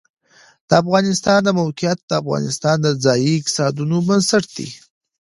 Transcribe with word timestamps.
د 0.67 0.69
افغانستان 0.81 1.39
د 1.43 1.49
موقعیت 1.59 1.99
د 2.05 2.11
افغانستان 2.21 2.75
د 2.81 2.87
ځایي 3.03 3.31
اقتصادونو 3.37 3.95
بنسټ 4.07 4.45
دی. 4.55 4.69